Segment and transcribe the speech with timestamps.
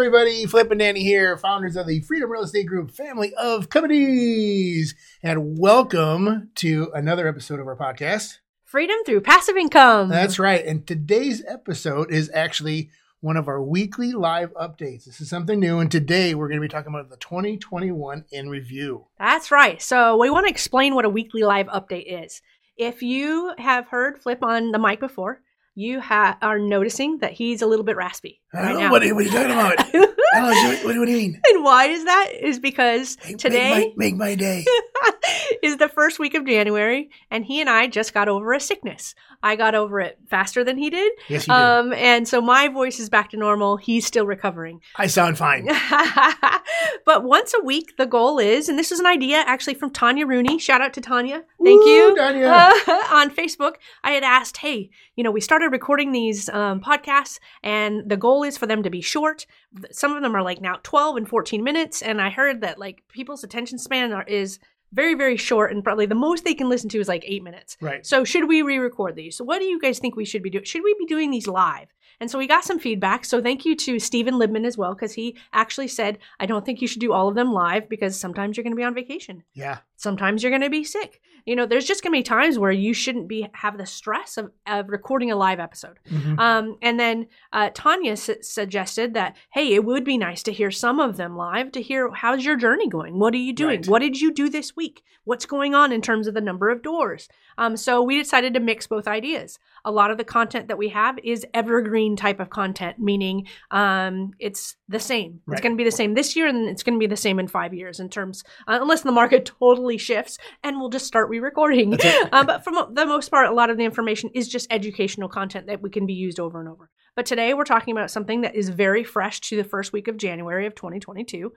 [0.00, 0.46] everybody.
[0.46, 4.94] Flip and Dani here, founders of the Freedom Real Estate Group family of companies.
[5.22, 8.38] And welcome to another episode of our podcast.
[8.64, 10.08] Freedom through passive income.
[10.08, 10.64] That's right.
[10.64, 12.88] And today's episode is actually
[13.20, 15.04] one of our weekly live updates.
[15.04, 15.80] This is something new.
[15.80, 19.04] And today we're going to be talking about the 2021 in review.
[19.18, 19.82] That's right.
[19.82, 22.40] So we want to explain what a weekly live update is.
[22.78, 25.42] If you have heard Flip on the mic before,
[25.74, 28.90] you ha- are noticing that he's a little bit raspy right now.
[28.90, 29.78] what, are- what are you talking about?
[30.32, 31.40] I don't know, what, what do you mean?
[31.52, 32.30] and why is that?
[32.40, 34.64] Is because Make- today Make my, make my day.
[35.62, 39.14] is the first week of January, and he and I just got over a sickness.
[39.42, 41.12] I got over it faster than he did.
[41.28, 41.60] Yes, you did.
[41.60, 43.76] Um, and so my voice is back to normal.
[43.76, 44.80] He's still recovering.
[44.96, 45.66] I sound fine.
[47.06, 50.26] but once a week, the goal is, and this is an idea actually from Tanya
[50.26, 50.58] Rooney.
[50.58, 51.42] Shout out to Tanya.
[51.62, 52.16] Thank Woo, you.
[52.16, 52.46] Tanya.
[52.46, 53.74] Uh, on Facebook,
[54.04, 58.42] I had asked, hey, you know, we started recording these um, podcasts, and the goal
[58.42, 59.46] is for them to be short.
[59.90, 62.02] Some of them are like now 12 and 14 minutes.
[62.02, 64.58] And I heard that like people's attention span are, is
[64.92, 67.76] very, very short, and probably the most they can listen to is like eight minutes.
[67.80, 68.04] Right.
[68.04, 69.36] So should we re-record these?
[69.36, 70.64] So what do you guys think we should be doing?
[70.64, 71.88] Should we be doing these live?
[72.20, 73.24] And so we got some feedback.
[73.24, 76.82] So thank you to Steven Libman as well, because he actually said, I don't think
[76.82, 79.42] you should do all of them live because sometimes you're going to be on vacation.
[79.54, 79.78] Yeah.
[80.00, 81.20] Sometimes you're going to be sick.
[81.44, 84.38] You know, there's just going to be times where you shouldn't be have the stress
[84.38, 85.98] of, of recording a live episode.
[86.10, 86.38] Mhm.
[86.38, 90.70] Um, and then uh, Tanya su- suggested that, hey, it would be nice to hear
[90.70, 93.18] some of them live to hear how's your journey going?
[93.18, 93.80] What are you doing?
[93.80, 93.88] Right.
[93.88, 95.02] What did you do this week?
[95.24, 97.28] What's going on in terms of the number of doors?
[97.60, 99.58] Um, so we decided to mix both ideas.
[99.84, 104.32] A lot of the content that we have is evergreen type of content, meaning um,
[104.38, 105.40] it's the same.
[105.46, 105.54] Right.
[105.54, 107.38] It's going to be the same this year, and it's going to be the same
[107.38, 111.28] in five years in terms, uh, unless the market totally shifts, and we'll just start
[111.28, 111.98] re-recording.
[112.32, 115.28] Um, but for mo- the most part, a lot of the information is just educational
[115.28, 116.88] content that we can be used over and over.
[117.14, 120.16] But today we're talking about something that is very fresh to the first week of
[120.16, 121.52] January of 2022,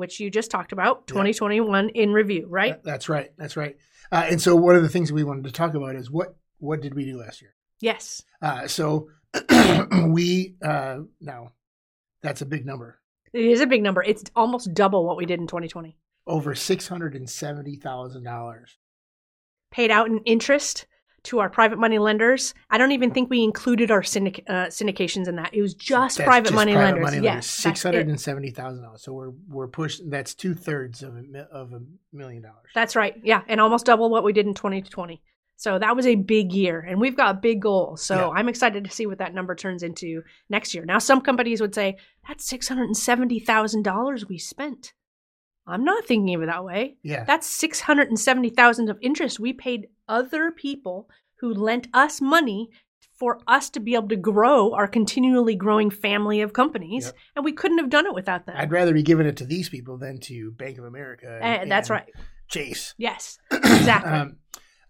[0.00, 1.12] which you just talked about, Yeah.
[1.12, 2.82] 2021 in review, right?
[2.82, 3.30] That's right.
[3.38, 3.76] That's right.
[4.10, 6.80] Uh, and so one of the things we wanted to talk about is what what
[6.82, 7.54] did we do last year?
[7.80, 8.22] Yes.
[8.42, 9.08] Uh, so
[10.08, 11.52] we uh, now
[12.22, 12.98] that's a big number.
[13.32, 14.02] It is a big number.
[14.02, 15.96] It's almost double what we did in 2020.
[16.26, 18.76] Over six hundred and seventy thousand dollars.
[19.70, 20.86] Paid out in interest
[21.24, 22.54] to our private money lenders.
[22.70, 25.52] I don't even think we included our syndic- uh, syndications in that.
[25.54, 27.14] It was just private money lenders.
[27.22, 29.02] yes, Six that's hundred and seventy thousand dollars.
[29.02, 30.08] So we're we're pushing.
[30.10, 31.80] That's two thirds of a of a
[32.12, 32.70] million dollars.
[32.74, 33.14] That's right.
[33.22, 35.20] Yeah, and almost double what we did in 2020.
[35.56, 38.00] So that was a big year, and we've got a big goals.
[38.02, 38.28] So Yeah.
[38.30, 40.86] I'm excited to see what that number turns into next year.
[40.86, 44.94] Now, some companies would say that's six hundred and seventy thousand dollars we spent.
[45.66, 46.96] I'm not thinking of it that way.
[47.02, 47.24] yeah.
[47.24, 51.08] That's six hundred and seventy thousand of interest we paid other people
[51.40, 52.68] who lent us money
[53.18, 57.14] for us to be able to grow our continually growing family of companies, Yep.
[57.36, 58.56] and we couldn't have done it without them.
[58.58, 61.38] I'd rather be giving it to these people than to Bank of America.
[61.42, 62.08] Eh, that's and right.
[62.48, 62.94] Chase.
[62.98, 64.10] Yes, exactly.
[64.12, 64.36] Um,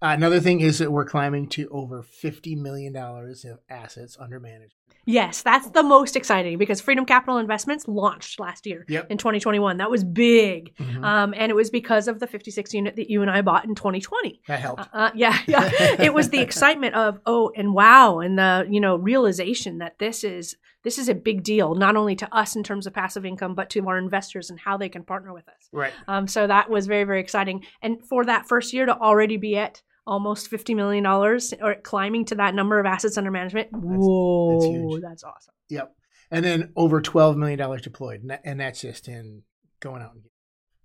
[0.02, 4.72] another thing is that we're climbing to over fifty million dollars of assets under management.
[5.06, 9.06] Yes, that's the most exciting because Freedom Capital Investments launched last year Yep.
[9.10, 9.78] in 2021.
[9.78, 10.76] That was big.
[10.76, 11.02] Mhm.
[11.02, 13.74] Um, and it was because of the 56 unit that you and I bought in
[13.74, 14.42] 2020.
[14.46, 14.82] that helped.
[14.82, 15.70] Uh, uh, yeah, yeah.
[16.00, 20.22] it was the excitement of, oh, and wow, and the, you know, realization that this
[20.22, 23.54] is this is a big deal, not only to us in terms of passive income,
[23.54, 25.68] but to our investors and how they can partner with us.
[25.72, 25.92] right.
[26.08, 27.64] Um, so that was very, very exciting.
[27.82, 32.34] And for that first year to already be at almost $50 million or climbing to
[32.36, 35.02] that number of assets under management, whoa, huge.
[35.02, 35.54] that's awesome.
[35.68, 35.94] Yep.
[36.32, 39.42] And then over twelve million dollars deployed, and, that's just in
[39.80, 40.30] going out and getting.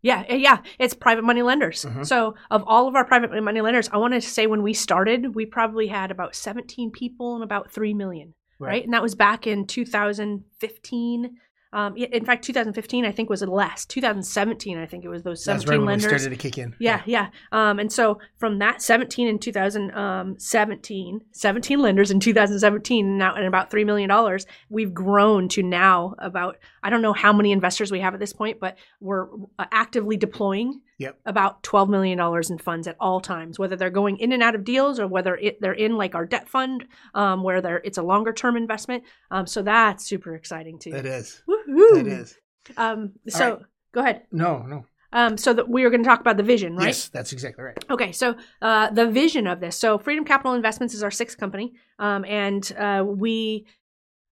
[0.02, 1.86] Yeah, uh, yeah, it's private money lenders.
[1.86, 2.06] Mhm.
[2.06, 5.36] So, of all of our private money lenders, I wanted to say when we started,
[5.36, 8.84] we probably had about 17 people and about 3 million, right?
[8.84, 11.38] And that was back in 2015.
[11.76, 13.86] Um, in fact, 2015 I think was less.
[13.86, 16.22] 2017 I think it was those That's 17 right when lenders.
[16.22, 16.74] started to kick in.
[16.80, 17.28] Yeah, yeah.
[17.52, 23.70] Um, and so from that 17 in 2017, 17 lenders in 2017, now and about
[23.70, 24.40] $3 million,
[24.70, 28.32] we've grown to now about, I don't know how many investors we have at this
[28.32, 29.28] point, but we're
[29.60, 31.20] uh, actively deploying Yep.
[31.26, 32.18] about $12 million
[32.50, 35.36] in funds at all times, whether they're going in and out of deals or whether
[35.36, 39.04] it, they're in like our debt fund, um, where they're, it's a longer term investment.
[39.30, 40.96] Um, so that's super exciting too.
[40.96, 41.44] It is.
[41.94, 42.02] Woohoo!
[42.02, 42.38] It is.
[42.78, 43.60] Um, so right.
[43.92, 44.24] go ahead.
[44.32, 44.86] No, no.
[45.14, 46.88] Um, so that we were going to talk about the vision, right?
[46.88, 47.78] Yes, that's exactly right.
[47.90, 49.78] Okay, so uh, the vision of this.
[49.78, 53.66] So Freedom Capital Investments is our sixth company, um, and uh, we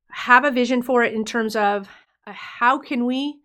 [0.10, 1.88] have a vision for it in terms of
[2.28, 3.40] uh, how can we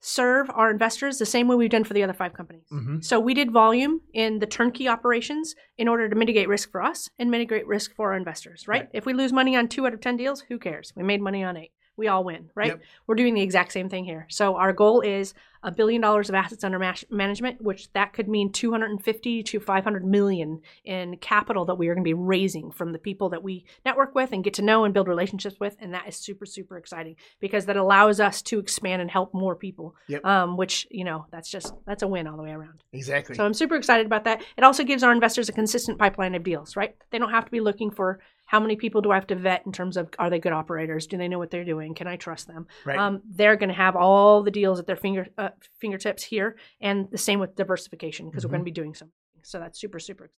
[0.00, 2.64] serve our investors the same way we've done for the other five companies.
[2.70, 6.82] hmm So we did volume in the turnkey operations in order to mitigate risk for
[6.82, 8.82] us and mitigate risk for our investors, right?
[8.82, 8.90] Right.
[8.94, 10.92] If we lose money on two out of 10 deals, who cares?
[10.96, 11.72] We made money on eight.
[12.00, 12.68] We all win, right?
[12.68, 12.82] Yep.
[13.06, 14.26] We're doing the exact same thing here.
[14.28, 18.28] So our goal is a billion dollars of assets under ma- management, which that could
[18.28, 22.92] mean 250 to 500 million in capital that we are going to be raising from
[22.92, 25.92] the people that we network with and get to know and build relationships with, and
[25.94, 29.94] that is super super exciting because that allows us to expand and help more people.
[30.08, 30.24] Yep.
[30.24, 32.82] Um, which you know that's just that's a win all the way around.
[32.92, 33.34] Exactly.
[33.34, 34.42] So I'm super excited about that.
[34.56, 36.96] It also gives our investors a consistent pipeline of deals, right?
[37.10, 38.20] They don't have to be looking for
[38.50, 41.06] how many people do I have to vet in terms of are they good operators?
[41.06, 41.94] Do they know what they're doing?
[41.94, 42.66] Can I trust them?
[42.84, 42.98] right.
[42.98, 45.50] Um, they're going to have all the deals at their finger uh,
[45.80, 48.48] fingertips here, and the same with diversification because Mm-hmm.
[48.48, 49.14] we're going to be doing something.
[49.42, 50.30] So that's super super.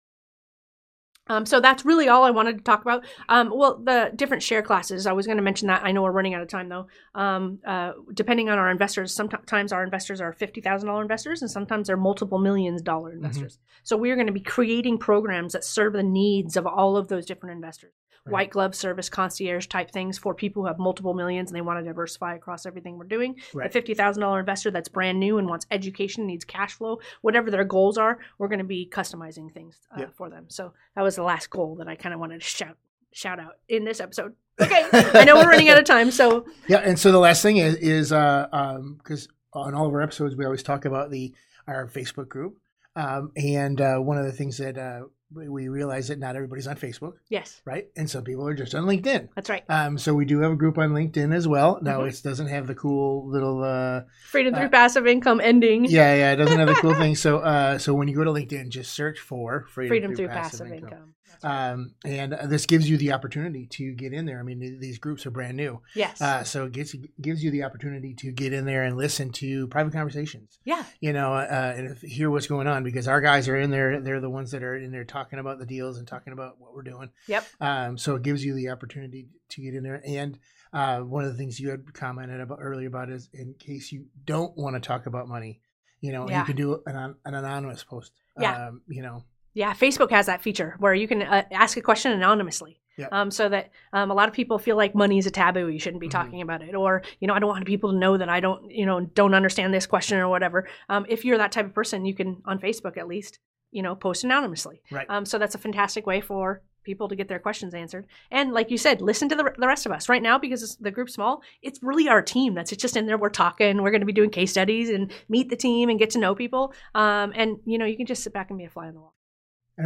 [1.28, 3.04] Um, so that's really all I wanted to talk about.
[3.28, 5.06] Um, well, the different share classes.
[5.06, 5.84] I was going to mention that.
[5.84, 6.86] I know we're running out of time though.
[7.14, 11.50] Um, uh, depending on our investors, sometimes our investors are fifty thousand dollar investors, and
[11.50, 13.24] sometimes they're multiple millions dollar Mm-hmm.
[13.24, 13.58] investors.
[13.84, 17.08] So we are going to be creating programs that serve the needs of all of
[17.08, 17.92] those different investors.
[18.26, 18.32] Right.
[18.32, 21.78] White glove service, concierge type things for people who have multiple millions and they want
[21.80, 23.36] to diversify across everything we're doing.
[23.54, 23.66] Right.
[23.66, 27.50] A fifty thousand dollar investor that's brand new and wants education, needs cash flow, whatever
[27.50, 30.44] their goals are, we're going to be customizing things uh, for them.
[30.48, 32.76] So that was the last goal that I kind of wanted to shout
[33.12, 34.34] shout out in this episode.
[34.60, 37.56] Okay, I know we're running out of time, so Yeah, and so the last thing
[37.56, 41.32] is is uh um because on all of our episodes we always talk about the
[41.66, 42.58] our Facebook group,
[42.96, 45.02] um and uh, one of the things that uh
[45.34, 47.86] we- we realize that not everybody's on Facebook, yes, right?
[47.96, 49.28] And some people are just on LinkedIn.
[49.34, 49.62] that's right.
[49.68, 51.78] Um, so we do have a group on LinkedIn as well.
[51.82, 52.08] Now Mhm.
[52.08, 55.84] it doesn't have the cool little uh Freedom through Uh, passive income ending.
[55.84, 57.14] yeah yeah it doesn't have the cool thing.
[57.14, 60.66] So uh so when you go to LinkedIn, just search for freedom, Freedom through passive,
[60.66, 60.80] income.
[60.80, 61.00] That's right.
[61.42, 64.38] Um, and this gives you the opportunity to get in there.
[64.40, 65.80] I mean, these groups are brand new.
[65.94, 66.20] yes.
[66.20, 69.66] Uh, so it gets, gives you the opportunity to get in there and listen to
[69.68, 70.58] private conversations.
[70.64, 70.84] yeah.
[71.00, 74.00] You know, uh, and hear what's going on because our guys are in there.
[74.00, 76.74] They're the ones that are in there talking about the deals and talking about what
[76.74, 77.10] we're doing.
[77.26, 77.44] Yep.
[77.60, 80.02] Um, so it gives you the opportunity to get in there.
[80.06, 80.38] And
[80.72, 84.06] uh, one of the things you had commented about earlier about is in case you
[84.24, 85.60] don't want to talk about money,
[86.00, 86.40] you know, Yeah.
[86.40, 88.12] you can do an, an anonymous post.
[88.38, 88.68] Yeah.
[88.68, 89.24] Um, you know,
[89.54, 92.80] Yeah, Facebook has that feature where you can uh, ask a question anonymously.
[92.96, 93.08] Yeah.
[93.12, 95.78] Um, so that um, a lot of people feel like money is a taboo, you
[95.78, 96.12] shouldn't be Mhm.
[96.12, 98.70] talking about it, or you know, I don't want people to know that I don't,
[98.70, 100.68] you know, don't understand this question or whatever.
[100.88, 103.38] Um, if you're that type of person, you can on Facebook at least,
[103.70, 104.82] you know, post anonymously.
[104.90, 105.06] right.
[105.08, 108.06] Um, so that's a fantastic way for people to get their questions answered.
[108.30, 110.90] And like you said, listen to the, the rest of us right now because the
[110.90, 111.42] group's small.
[111.62, 113.18] It's really our team that's just in there.
[113.18, 113.82] We're talking.
[113.82, 116.34] We're going to be doing case studies and meet the team and get to know
[116.34, 116.72] people.
[116.94, 119.00] Um, and you know, you can just sit back and be a fly on the
[119.00, 119.14] wall.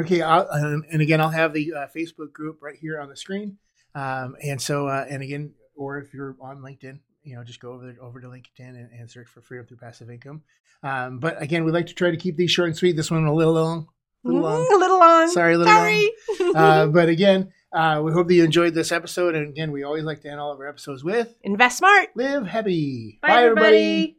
[0.00, 3.17] Okay, I'll, um, and again, I'll have the uh, Facebook group right here on the
[3.17, 3.58] screen.
[3.94, 7.73] Um, and so, uh, and again, or if you're on LinkedIn, you know, just go
[7.73, 10.43] over there, over to LinkedIn and, and search for Freedom Through Passive Income.
[10.82, 12.96] Um, but again, we like to try to keep these short and sweet.
[12.96, 13.88] This one a little long,
[14.25, 14.67] a little long.
[14.67, 15.29] Mm, a little long.
[15.29, 16.11] Sorry, a little Sorry.
[16.55, 19.35] Uh, but again, uh, we hope that you enjoyed this episode.
[19.35, 22.11] And again, we always like to end all of our episodes with Invest smart.
[22.14, 24.19] "Live happy." Bye, everybody.